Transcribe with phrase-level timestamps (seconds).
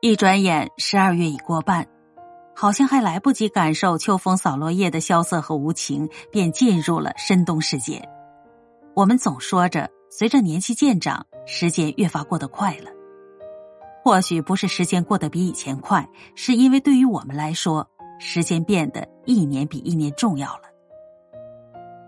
[0.00, 1.84] 一转眼，十二月已过半，
[2.54, 8.00] 好像还来不及感受秋风扫落叶的萧瑟和无情，便进入了深冬时节。
[8.94, 12.92] 我们总说着，随着年纪渐长，时间越发过得快了。
[14.04, 17.84] 或许不是时间过得比以前快，是因为对于我们来说，
[18.20, 20.62] 时间变得一年比一年重要了。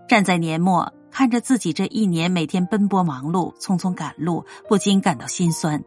[0.07, 5.83] 站在年末，看着自己这一年每天奔波忙碌、匆匆赶路，不禁感到心酸。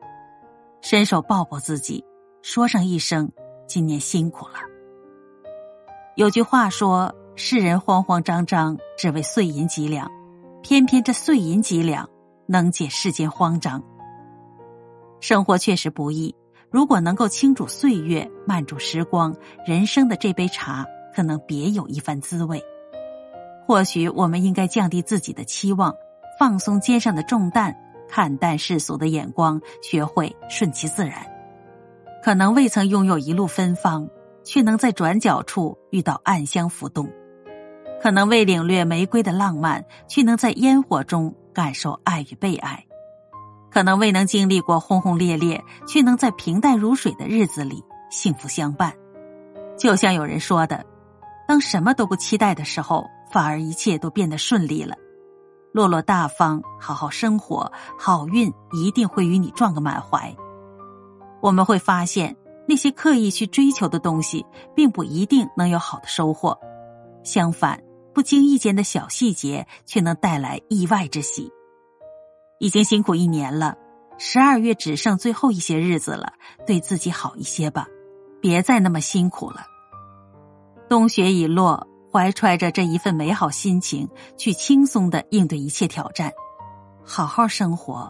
[0.84, 2.04] 伸手抱抱自己，
[2.42, 3.32] 说上一声
[3.66, 4.56] ：“今年辛苦了。”
[6.14, 10.10] 有句话说：“世人慌慌张张，只为碎银几两，
[10.62, 12.06] 偏偏这碎银几两
[12.46, 13.82] 能解世间慌张。”
[15.20, 16.36] 生活确实不易，
[16.70, 19.34] 如果能够倾注岁月、慢煮时光，
[19.66, 20.84] 人生的这杯茶
[21.16, 22.62] 可能别有一番滋味。
[23.66, 25.94] 或许我们应该降低自己的期望，
[26.38, 27.74] 放松肩上的重担。
[28.14, 31.26] 看淡世俗的眼光，学会顺其自然。
[32.22, 34.08] 可能未曾拥有一路芬芳，
[34.44, 37.06] 却能在转角处遇到暗香浮动；
[38.00, 42.84] 可能未领略玫瑰的浪漫，却能在烟火中感受爱与被爱；
[43.68, 48.94] 可能未能经历过轰轰烈烈，却能在平淡如水的日子里幸福相伴。
[49.76, 50.86] 就像有人说的
[51.48, 54.94] ：“当什么都不期待的时候，反而一切都变得顺利了。”
[55.74, 60.32] 落落大方，好好生活，好运一定会与你撞个满怀。
[61.42, 62.36] 我们会发现，
[62.68, 66.56] 那些刻意去追求的东西，并不一定能有好的收获。
[67.24, 67.82] 相反，
[68.14, 71.50] 不经意间的小细节，却能带来意外之喜。
[72.60, 73.76] 已经辛苦一年了，
[74.16, 76.34] 十二月只剩最后一些日子了，
[76.64, 77.88] 对自己好一些吧，
[78.40, 79.66] 别再那么辛苦了。
[80.88, 81.88] 冬雪已落。
[82.14, 86.32] 怀揣着这一份美好心情，去轻松的应对一切挑战，
[87.02, 88.08] 好好生活，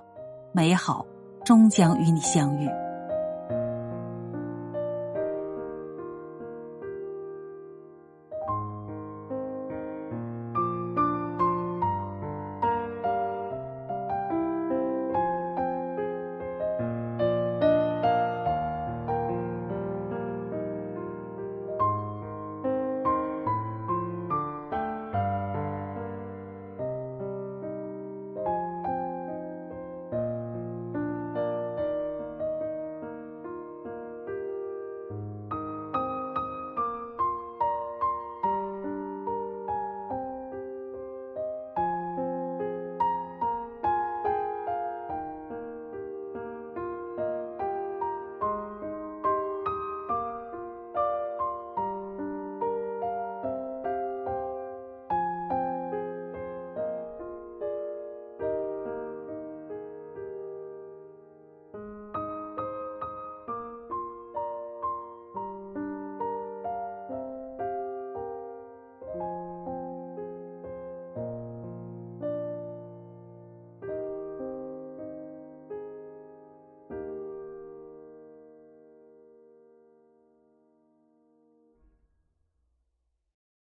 [0.53, 1.07] 美好
[1.43, 2.69] 终将与你相遇。